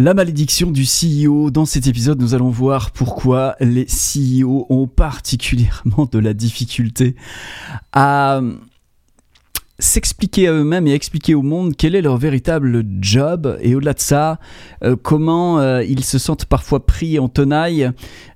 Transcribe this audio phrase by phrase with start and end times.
[0.00, 1.50] La malédiction du CEO.
[1.50, 7.16] Dans cet épisode, nous allons voir pourquoi les CEO ont particulièrement de la difficulté
[7.92, 8.40] à
[9.78, 14.00] s'expliquer à eux-mêmes et expliquer au monde quel est leur véritable job et au-delà de
[14.00, 14.38] ça,
[14.84, 17.90] euh, comment euh, ils se sentent parfois pris en tenaille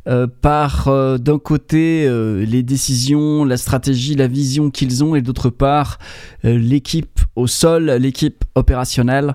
[0.06, 2.06] euh, par d'un côté
[2.46, 5.98] les décisions, la stratégie, la vision qu'ils ont et d'autre part
[6.42, 9.34] l'équipe au sol, l'équipe opérationnelle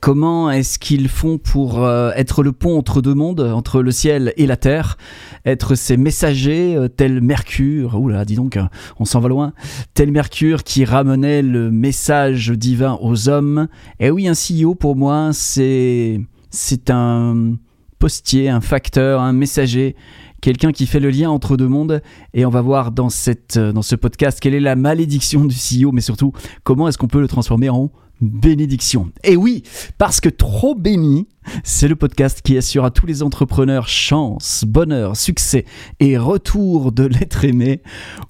[0.00, 4.32] Comment est-ce qu'ils font pour euh, être le pont entre deux mondes, entre le ciel
[4.36, 4.98] et la terre,
[5.44, 8.58] être ces messagers euh, tel Mercure, oula, dis donc,
[8.98, 9.52] on s'en va loin,
[9.94, 13.68] tel Mercure qui ramenait le message divin aux hommes.
[14.00, 16.20] Et oui, un CEO pour moi, c'est
[16.50, 17.54] c'est un
[17.98, 19.96] postier, un facteur, un messager
[20.40, 22.02] quelqu'un qui fait le lien entre deux mondes.
[22.34, 25.90] Et on va voir dans, cette, dans ce podcast quelle est la malédiction du CEO,
[25.90, 26.32] mais surtout
[26.64, 27.78] comment est-ce qu'on peut le transformer en
[28.20, 29.10] bénédiction.
[29.22, 29.62] Et oui,
[29.98, 31.26] parce que trop béni,
[31.62, 35.64] c'est le podcast qui assure à tous les entrepreneurs chance, bonheur, succès
[36.00, 37.82] et retour de l'être aimé.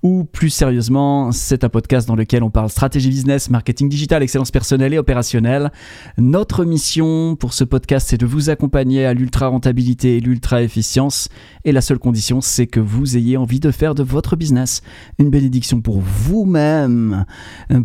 [0.02, 4.50] Ou plus sérieusement, c'est un podcast dans lequel on parle stratégie business, marketing digital, excellence
[4.50, 5.72] personnelle et opérationnelle.
[6.18, 11.28] Notre mission pour ce podcast, c'est de vous accompagner à l'ultra rentabilité et l'ultra efficience.
[11.64, 14.82] Et la seule condition, c'est que vous ayez envie de faire de votre business
[15.18, 17.24] une bénédiction pour vous-même,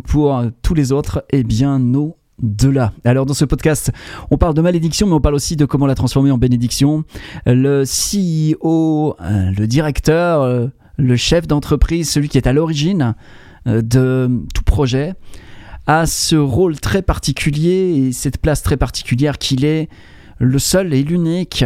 [0.04, 2.92] pour tous les autres, et bien nos de là.
[3.04, 3.92] Alors dans ce podcast,
[4.30, 7.04] on parle de malédiction, mais on parle aussi de comment la transformer en bénédiction.
[7.46, 13.14] Le CEO, euh, le directeur, euh, le chef d'entreprise, celui qui est à l'origine
[13.66, 15.14] euh, de tout projet,
[15.86, 19.88] a ce rôle très particulier et cette place très particulière qu'il est
[20.38, 21.64] le seul et l'unique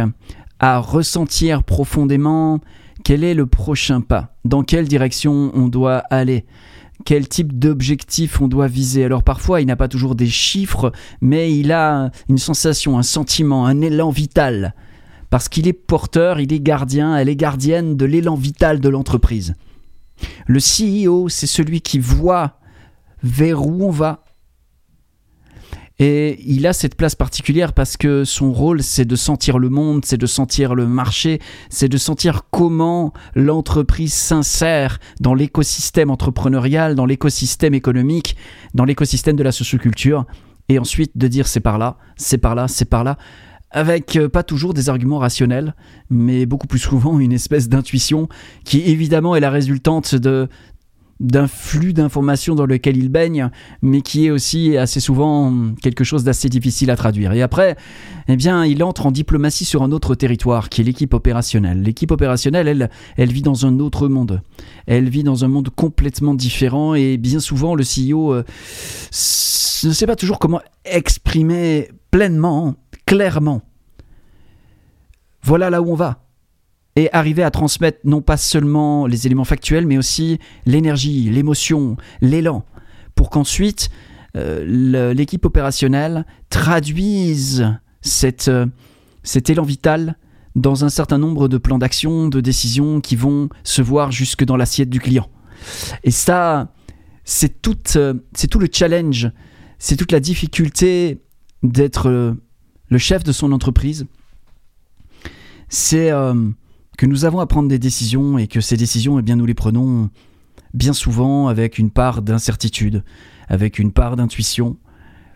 [0.59, 2.59] à ressentir profondément
[3.03, 6.45] quel est le prochain pas, dans quelle direction on doit aller
[7.03, 9.03] quel type d'objectif on doit viser.
[9.03, 13.65] Alors parfois, il n'a pas toujours des chiffres, mais il a une sensation, un sentiment,
[13.65, 14.73] un élan vital.
[15.29, 19.55] Parce qu'il est porteur, il est gardien, elle est gardienne de l'élan vital de l'entreprise.
[20.47, 22.59] Le CEO, c'est celui qui voit
[23.23, 24.24] vers où on va,
[25.97, 30.03] et il a cette place particulière parce que son rôle, c'est de sentir le monde,
[30.03, 31.39] c'est de sentir le marché,
[31.69, 38.35] c'est de sentir comment l'entreprise s'insère dans l'écosystème entrepreneurial, dans l'écosystème économique,
[38.73, 40.25] dans l'écosystème de la socioculture.
[40.67, 43.17] Et ensuite de dire c'est par là, c'est par là, c'est par là
[43.71, 45.75] avec euh, pas toujours des arguments rationnels,
[46.09, 48.29] mais beaucoup plus souvent une espèce d'intuition
[48.63, 50.47] qui évidemment est la résultante de,
[51.19, 53.49] d'un flux d'informations dans lequel il baigne,
[53.81, 57.31] mais qui est aussi assez souvent quelque chose d'assez difficile à traduire.
[57.31, 57.77] Et après,
[58.27, 61.81] eh bien, il entre en diplomatie sur un autre territoire, qui est l'équipe opérationnelle.
[61.81, 64.41] L'équipe opérationnelle, elle, elle vit dans un autre monde.
[64.87, 68.43] Elle vit dans un monde complètement différent, et bien souvent, le CEO euh,
[69.87, 73.61] ne sait pas toujours comment exprimer pleinement, clairement.
[75.43, 76.24] Voilà là où on va
[76.95, 82.63] et arriver à transmettre non pas seulement les éléments factuels, mais aussi l'énergie, l'émotion, l'élan,
[83.15, 83.89] pour qu'ensuite
[84.35, 87.69] euh, l'équipe opérationnelle traduise
[88.01, 88.65] cette, euh,
[89.23, 90.17] cet élan vital
[90.55, 94.55] dans un certain nombre de plans d'action, de décisions qui vont se voir jusque dans
[94.55, 95.29] l'assiette du client.
[96.03, 96.71] Et ça,
[97.25, 99.29] c'est tout, euh, c'est tout le challenge,
[99.79, 101.21] c'est toute la difficulté
[101.63, 102.35] d'être
[102.89, 104.05] le chef de son entreprise.
[105.67, 106.11] C'est
[106.97, 109.53] que nous avons à prendre des décisions et que ces décisions, eh bien, nous les
[109.53, 110.09] prenons
[110.73, 113.03] bien souvent avec une part d'incertitude,
[113.47, 114.77] avec une part d'intuition,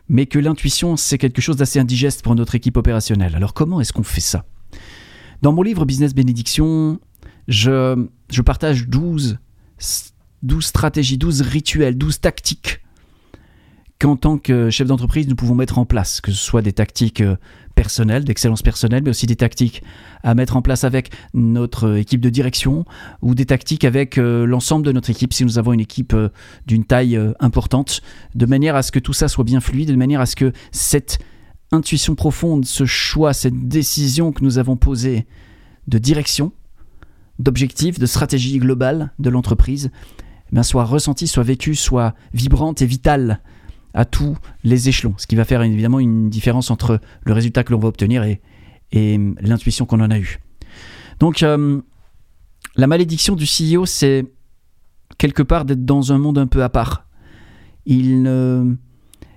[0.07, 3.35] mais que l'intuition, c'est quelque chose d'assez indigeste pour notre équipe opérationnelle.
[3.35, 4.45] Alors comment est-ce qu'on fait ça?
[5.41, 6.99] Dans mon livre Business Bénédiction,
[7.47, 9.37] je, je partage 12,
[10.43, 12.81] 12 stratégies, 12 rituels, 12 tactiques
[13.99, 17.19] qu'en tant que chef d'entreprise, nous pouvons mettre en place, que ce soit des tactiques
[17.19, 17.35] euh,
[17.75, 19.83] personnelles, d'excellence personnelle, mais aussi des tactiques
[20.23, 22.85] à mettre en place avec notre équipe de direction
[23.21, 26.29] ou des tactiques avec euh, l'ensemble de notre équipe si nous avons une équipe euh,
[26.65, 28.01] d'une taille importante,
[28.35, 30.53] de manière à ce que tout ça soit bien fluide, de manière à ce que
[30.71, 31.19] cette
[31.71, 35.27] intuition profonde, ce choix, cette décision que nous avons posée
[35.87, 36.53] de direction,
[37.37, 39.91] d'objectif, de stratégie globale de l'entreprise,
[40.55, 43.41] eh soit ressentie, soit vécue, soit vibrante et vitale
[43.93, 47.71] à tous les échelons, ce qui va faire évidemment une différence entre le résultat que
[47.71, 48.41] l'on va obtenir et,
[48.91, 50.39] l'intuition qu'on en a eue.
[51.19, 51.79] Donc euh,
[52.75, 54.25] la malédiction du CEO, c'est
[55.19, 57.05] quelque part d'être dans un monde un peu à part.
[57.85, 58.75] Il ne,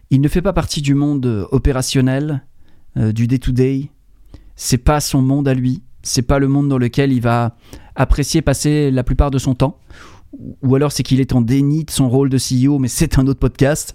[0.09, 2.47] il ne fait pas partie du monde opérationnel,
[2.97, 3.91] euh, du day-to-day.
[4.57, 5.83] C'est pas son monde à lui.
[6.03, 7.57] C'est pas le monde dans lequel il va
[7.95, 9.79] apprécier passer la plupart de son temps.
[10.63, 13.27] Ou alors c'est qu'il est en déni de son rôle de CEO, mais c'est un
[13.27, 13.95] autre podcast.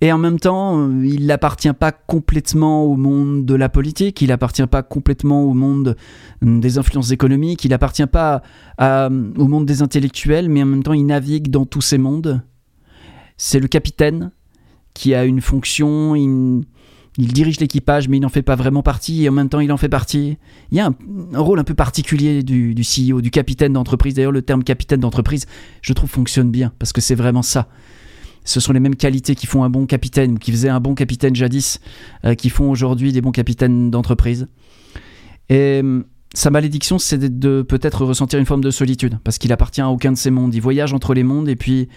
[0.00, 4.28] Et en même temps, euh, il n'appartient pas complètement au monde de la politique, il
[4.28, 5.96] n'appartient pas complètement au monde
[6.42, 8.42] euh, des influences économiques, il n'appartient pas
[8.78, 12.42] au monde des intellectuels, mais en même temps, il navigue dans tous ces mondes.
[13.36, 14.30] C'est le capitaine
[14.94, 16.64] qui a une fonction, il,
[17.18, 19.76] dirige l'équipage, mais il n'en fait pas vraiment partie, et en même temps, il en
[19.76, 20.38] fait partie.
[20.70, 20.94] Il y a un,
[21.38, 24.14] rôle un peu particulier du CEO, du capitaine d'entreprise.
[24.14, 25.44] D'ailleurs, le terme capitaine d'entreprise,
[25.82, 27.68] je trouve, fonctionne bien, parce que c'est vraiment ça
[28.44, 30.94] ce sont les mêmes qualités qui font un bon capitaine, ou qui faisaient un bon
[30.94, 31.80] capitaine jadis,
[32.24, 34.48] euh, qui font aujourd'hui des bons capitaines d'entreprise.
[35.48, 39.80] Et hum, sa malédiction, c'est de, peut-être ressentir une forme de solitude, parce qu'il appartient
[39.80, 40.54] à aucun de ces mondes.
[40.54, 41.88] Il voyage entre les mondes, et puis,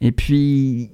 [0.00, 0.90] et puis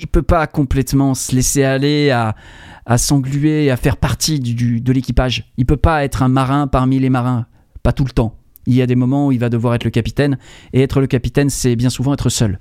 [0.00, 2.36] il peut pas complètement se laisser aller à,
[2.84, 5.50] à s'engluer, à faire partie du, de l'équipage.
[5.56, 7.46] Il peut pas être un marin parmi les marins,
[7.82, 8.36] pas tout le temps.
[8.66, 10.38] Il y a des moments où il va devoir être le capitaine,
[10.72, 12.60] et être le capitaine, c'est bien souvent être seul.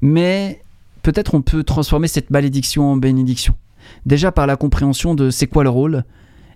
[0.00, 0.62] Mais
[1.02, 3.54] peut-être on peut transformer cette malédiction en bénédiction.
[4.06, 6.04] Déjà par la compréhension de c'est quoi le rôle,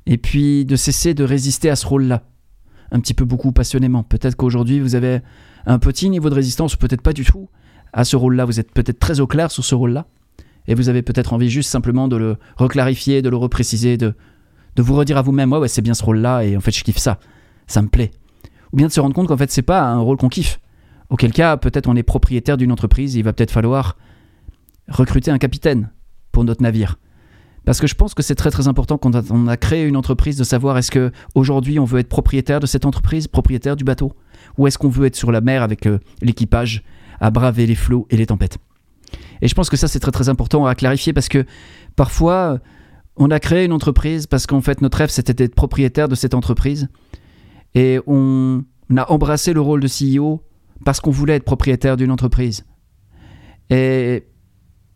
[0.06, 2.23] et puis de cesser de résister à ce rôle-là.
[2.91, 4.02] Un petit peu beaucoup passionnément.
[4.02, 5.20] Peut-être qu'aujourd'hui vous avez
[5.67, 7.49] un petit niveau de résistance, ou peut-être pas du tout,
[7.93, 8.44] à ce rôle-là.
[8.44, 10.06] Vous êtes peut-être très au clair sur ce rôle-là,
[10.67, 14.14] et vous avez peut-être envie juste simplement de le reclarifier, de le repréciser, de,
[14.76, 16.85] de vous redire à vous-même, ouais, ouais, c'est bien ce rôle-là, et en fait je
[16.85, 17.19] kiffe ça,
[17.67, 18.11] ça me plaît.
[18.73, 20.61] Ou bien de se rendre compte qu'en fait c'est pas un rôle qu'on kiffe.
[21.11, 23.96] Auquel cas, peut-être on est propriétaire d'une entreprise, il va peut-être falloir
[24.88, 25.90] recruter un capitaine
[26.32, 26.98] pour notre navire.
[27.64, 30.36] Parce que je pense que c'est très très important quand on a créé une entreprise
[30.36, 34.12] de savoir est-ce que aujourd'hui on veut être propriétaire de cette entreprise, propriétaire du bateau,
[34.58, 36.84] ou est-ce qu'on veut être sur la mer avec euh, l'équipage
[37.20, 38.58] à braver les flots et les tempêtes.
[39.40, 41.46] Et je pense que ça c'est très très important à clarifier parce que
[41.96, 42.58] parfois
[43.16, 46.34] on a créé une entreprise parce qu'en fait notre rêve c'était d'être propriétaire de cette
[46.34, 46.88] entreprise
[47.75, 48.62] et on
[48.96, 50.42] a embrassé le rôle de CEO
[50.84, 52.66] parce qu'on voulait être propriétaire d'une entreprise.
[53.70, 54.26] Et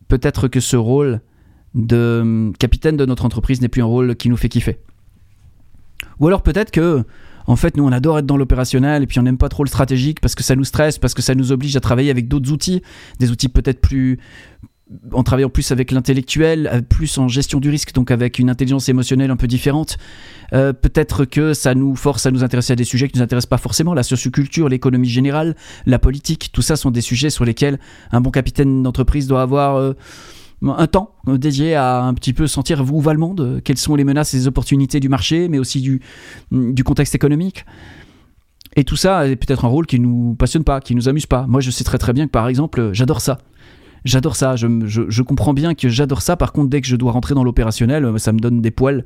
[0.09, 1.21] peut-être que ce rôle
[1.73, 4.79] de hum, capitaine de notre entreprise n'est plus un rôle qui nous fait kiffer.
[6.19, 7.05] Ou alors peut-être que,
[7.47, 9.69] en fait, nous on adore être dans l'opérationnel et puis on n'aime pas trop le
[9.69, 12.51] stratégique parce que ça nous stresse, parce que ça nous oblige à travailler avec d'autres
[12.51, 12.81] outils,
[13.19, 14.19] des outils peut-être plus,
[15.11, 18.89] en travaillant plus avec l'intellectuel, euh, plus en gestion du risque, donc avec une intelligence
[18.89, 19.97] émotionnelle un peu différente.
[20.53, 23.23] Euh, peut-être que ça nous force à nous intéresser à des sujets qui ne nous
[23.23, 25.55] intéressent pas forcément, la socioculture, l'économie générale,
[25.85, 27.79] la politique, tout ça sont des sujets sur lesquels
[28.11, 29.93] un bon capitaine d'entreprise doit avoir euh,
[30.63, 34.03] un temps dédié à un petit peu sentir où va le monde, quelles sont les
[34.03, 36.01] menaces et les opportunités du marché, mais aussi du,
[36.51, 37.65] du contexte économique.
[38.75, 41.45] Et tout ça est peut-être un rôle qui nous passionne pas, qui nous amuse pas.
[41.47, 43.39] Moi, je sais très très bien que par exemple, j'adore ça
[44.05, 46.37] J'adore ça, je, comprends bien que j'adore ça.
[46.37, 49.03] Par contre, dès que je dois rentrer dans l'opérationnel, euh, ça me donne des poils.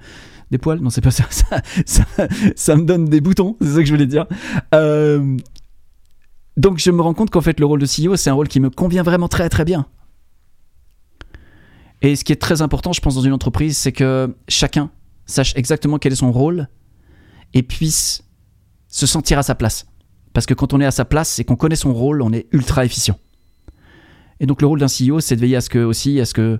[0.51, 0.79] Des poils?
[0.79, 1.25] Non, c'est pas ça.
[2.55, 4.25] Ça, me donne des boutons, c'est ça que je voulais dire.
[4.73, 5.37] Euh,
[6.57, 8.59] donc, je me rends compte qu'en fait, le rôle de CEO, c'est un rôle qui
[8.59, 9.87] me convient vraiment très très bien.
[12.01, 14.91] Et ce qui est très important, je pense, dans une entreprise, c'est que chacun
[15.25, 16.67] sache exactement quel est son rôle
[17.53, 18.23] et puisse
[18.87, 19.87] se sentir à sa place.
[20.33, 22.47] Parce que quand on est à sa place et qu'on connaît son rôle, on est
[22.51, 23.17] ultra efficient.
[24.39, 26.33] Et donc le rôle d'un CEO, c'est de veiller à ce que aussi à ce
[26.33, 26.59] que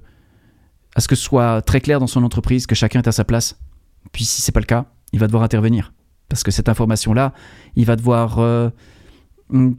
[0.95, 3.59] à ce que soit très clair dans son entreprise que chacun est à sa place.
[4.11, 5.93] Puis si c'est pas le cas, il va devoir intervenir
[6.29, 7.33] parce que cette information là,
[7.75, 8.69] il va devoir euh,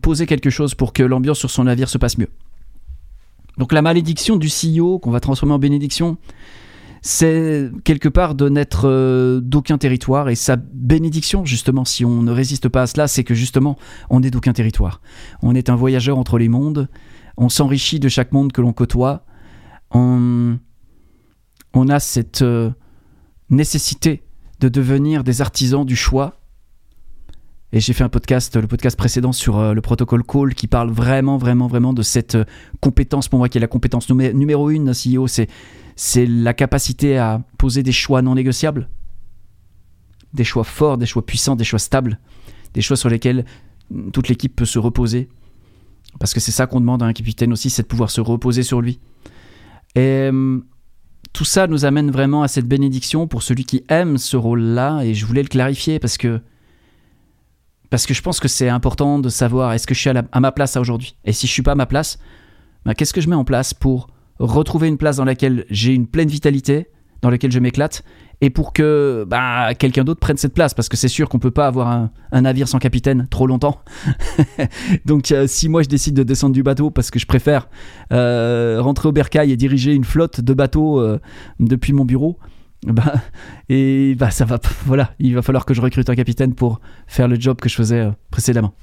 [0.02, 2.28] poser quelque chose pour que l'ambiance sur son navire se passe mieux.
[3.58, 6.16] Donc la malédiction du CEO qu'on va transformer en bénédiction,
[7.02, 12.32] c'est quelque part de n'être euh, d'aucun territoire et sa bénédiction justement si on ne
[12.32, 13.76] résiste pas à cela, c'est que justement
[14.10, 15.00] on n'est d'aucun territoire.
[15.42, 16.88] On est un voyageur entre les mondes
[17.36, 19.24] on s'enrichit de chaque monde que l'on côtoie,
[19.90, 20.58] on,
[21.72, 22.70] on a cette euh,
[23.50, 24.22] nécessité
[24.60, 26.40] de devenir des artisans du choix.
[27.72, 30.90] Et j'ai fait un podcast, le podcast précédent sur euh, le protocole Call, qui parle
[30.90, 32.44] vraiment, vraiment, vraiment de cette euh,
[32.80, 35.48] compétence, pour moi, qui est la compétence numéro une d'un CEO, c'est,
[35.96, 38.88] c'est la capacité à poser des choix non négociables,
[40.32, 42.20] des choix forts, des choix puissants, des choix stables,
[42.74, 43.44] des choix sur lesquels
[44.12, 45.28] toute l'équipe peut se reposer
[46.18, 48.62] parce que c'est ça qu'on demande à un capitaine aussi, c'est de pouvoir se reposer
[48.62, 49.00] sur lui.
[49.94, 50.60] Et euh,
[51.32, 55.14] tout ça nous amène vraiment à cette bénédiction pour celui qui aime ce rôle-là, et
[55.14, 56.40] je voulais le clarifier parce que
[57.90, 60.50] parce que je pense que c'est important de savoir est-ce que je suis à, ma
[60.50, 61.16] place aujourd'hui?
[61.24, 62.18] Et si je suis pas à ma place,
[62.84, 64.08] bah, qu'est-ce que je mets en place pour
[64.40, 66.88] retrouver une place dans laquelle j'ai une pleine vitalité,
[67.24, 68.04] dans laquelle je m'éclate,
[68.42, 71.50] et pour que bah, quelqu'un d'autre prenne cette place, parce que c'est sûr qu'on peut
[71.50, 73.80] pas avoir un, navire sans capitaine trop longtemps.
[75.06, 77.70] Donc euh, si moi je décide de descendre du bateau parce que je préfère
[78.12, 81.18] euh, rentrer au bercail et diriger une flotte de bateaux euh,
[81.60, 82.38] depuis mon bureau,
[82.86, 83.14] bah,
[83.70, 87.40] bah ça va, voilà, il va falloir que je recrute un capitaine pour faire le
[87.40, 88.74] job que je faisais précédemment.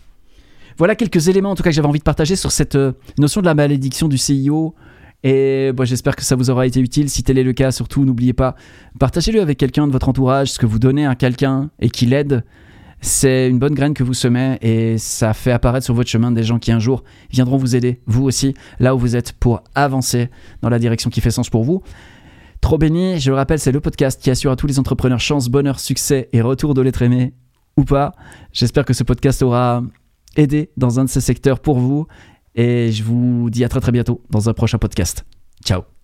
[0.79, 2.75] Voilà quelques éléments en tout cas que j'avais envie de partager sur cette
[3.19, 4.74] notion de la malédiction du CIO
[5.24, 7.10] Et bon, j'espère que ça vous aura été utile.
[7.10, 8.56] Si tel est le cas, surtout, n'oubliez pas,
[9.00, 12.44] partagez-le avec quelqu'un de votre entourage, ce que vous donnez à quelqu'un et qui l'aide.
[13.04, 16.44] C'est une bonne graine que vous semez et ça fait apparaître sur votre chemin des
[16.44, 20.30] gens qui un jour viendront vous aider, vous aussi, là où vous êtes, pour avancer
[20.62, 21.82] dans la direction qui fait sens pour vous.
[22.62, 25.50] Trop béni, je le rappelle, c'est le podcast qui assure à tous les entrepreneurs chance,
[25.50, 27.34] bonheur, succès et retour de l'être aimé
[27.75, 28.13] ou pas.
[28.54, 29.82] J'espère que ce podcast aura
[30.36, 32.06] aidé dans un de ces secteurs pour vous
[32.55, 35.25] et je vous dis à très très bientôt dans un prochain podcast.
[35.63, 36.00] Ciao